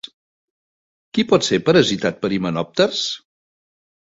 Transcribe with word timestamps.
Qui 1.17 1.25
pot 1.33 1.45
ser 1.49 1.59
parasitat 1.67 2.19
per 2.25 2.33
himenòpters? 2.39 3.05